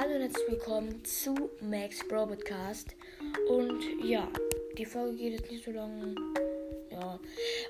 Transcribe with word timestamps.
Hallo 0.00 0.14
und 0.14 0.22
herzlich 0.22 0.48
willkommen 0.48 1.04
zu 1.04 1.50
Max 1.60 2.08
Bro 2.08 2.28
Podcast. 2.28 2.96
Und 3.50 3.82
ja, 4.02 4.26
die 4.78 4.86
Folge 4.86 5.14
geht 5.14 5.32
jetzt 5.34 5.50
nicht 5.50 5.62
so 5.62 5.72
lange. 5.72 6.14
Ja, 6.90 7.20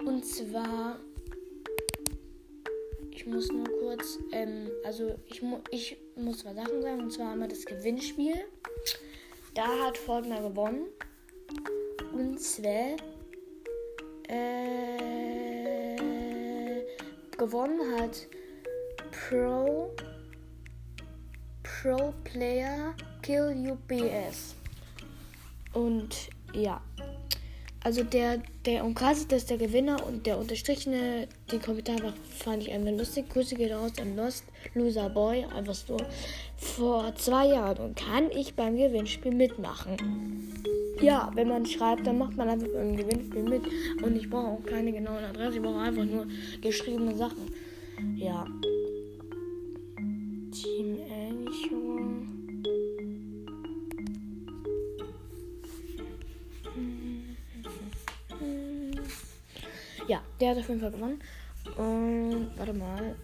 und 0.07 0.25
zwar, 0.25 1.01
ich 3.11 3.27
muss 3.27 3.51
nur 3.51 3.65
kurz, 3.81 4.21
ähm, 4.31 4.71
also 4.85 5.17
ich, 5.27 5.43
mu 5.43 5.59
ich 5.73 5.97
muss 6.15 6.39
zwei 6.39 6.55
Sachen 6.55 6.81
sagen. 6.83 7.01
Und 7.01 7.13
zwar 7.13 7.33
einmal 7.33 7.49
das 7.49 7.65
Gewinnspiel. 7.65 8.37
Da 9.55 9.67
hat 9.87 9.99
Fortner 9.99 10.41
gewonnen. 10.41 10.87
Und 12.13 12.39
zwar, 12.39 12.95
äh, 14.29 15.97
gewonnen 17.37 18.01
hat 18.01 18.29
Pro. 19.11 19.93
Pro 21.81 22.13
Player 22.25 22.93
Kill 23.23 23.73
UBS. 23.73 24.55
Und 25.73 26.29
ja. 26.53 26.79
Also 27.83 28.05
der, 28.05 28.43
der 28.67 28.85
umkreist 28.85 29.33
ist 29.33 29.49
der 29.49 29.57
Gewinner 29.57 30.07
und 30.07 30.27
der 30.27 30.37
unterstrichene, 30.37 31.27
die 31.51 31.59
Kommentare 31.59 32.13
fand 32.37 32.65
ich 32.65 32.73
einfach 32.73 32.91
lustig. 32.91 33.31
Grüße 33.31 33.55
geht 33.55 33.73
raus 33.73 33.93
an 33.99 34.15
Lost 34.15 34.45
Loser 34.75 35.09
Boy, 35.09 35.47
einfach 35.57 35.73
so 35.73 35.97
vor 36.59 37.15
zwei 37.15 37.47
Jahren 37.47 37.79
und 37.79 37.97
kann 37.97 38.31
ich 38.31 38.55
beim 38.55 38.77
Gewinnspiel 38.77 39.35
mitmachen. 39.35 39.97
Ja, 41.01 41.31
wenn 41.35 41.49
man 41.49 41.65
schreibt, 41.65 42.07
dann 42.07 42.19
macht 42.19 42.37
man 42.37 42.51
einfach 42.51 42.69
beim 42.75 42.95
Gewinnspiel 42.95 43.43
mit 43.43 43.63
und 44.03 44.17
ich 44.17 44.29
brauche 44.29 44.49
auch 44.49 44.67
keine 44.67 44.93
genauen 44.93 45.25
Adresse, 45.25 45.57
ich 45.57 45.63
brauche 45.63 45.81
einfach 45.81 46.05
nur 46.05 46.27
geschriebene 46.61 47.17
Sachen. 47.17 47.51
Ja. 48.17 48.47
Team 50.53 50.99
Ja, 60.09 60.23
der 60.41 60.51
hat 60.51 60.59
auf 60.59 60.69
jeden 60.69 60.81
Fall 60.81 60.91
gewonnen. 60.91 61.21
Und 61.77 62.51
warte 62.57 62.73
mal. 62.73 63.15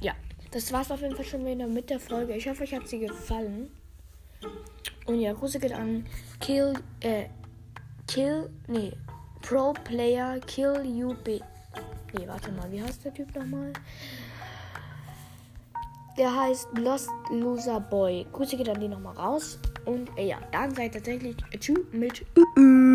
Ja, 0.00 0.14
das 0.50 0.72
war's 0.72 0.90
auf 0.90 1.00
jeden 1.00 1.16
Fall 1.16 1.24
schon 1.24 1.44
wieder 1.44 1.66
mit 1.66 1.90
der 1.90 2.00
Folge. 2.00 2.34
Ich 2.34 2.48
hoffe, 2.48 2.62
euch 2.62 2.74
hat 2.74 2.86
sie 2.86 3.00
gefallen. 3.00 3.70
Und 5.06 5.20
ja, 5.20 5.32
Grüße 5.32 5.58
geht 5.58 5.72
an 5.72 6.06
Kill, 6.40 6.74
äh, 7.00 7.24
Kill, 8.06 8.50
nee, 8.68 8.92
Pro 9.40 9.72
Player 9.72 10.38
Kill 10.40 10.80
UB. 11.04 11.26
Nee, 11.26 12.26
warte 12.26 12.52
mal, 12.52 12.70
wie 12.70 12.82
heißt 12.82 13.04
der 13.04 13.14
Typ 13.14 13.34
nochmal? 13.34 13.72
Der 16.18 16.34
heißt 16.34 16.68
Lost 16.78 17.08
Loser 17.30 17.80
Boy. 17.80 18.26
Grüße 18.32 18.56
geht 18.56 18.68
an 18.68 18.80
die 18.80 18.88
nochmal 18.88 19.16
raus. 19.16 19.58
Und 19.86 20.10
äh, 20.18 20.28
ja, 20.28 20.36
dann 20.52 20.74
seid 20.74 20.92
tatsächlich 20.92 21.36
Tschüss 21.58 21.78
mit 21.92 22.24
Ü 22.36 22.44
-Ü. 22.56 22.91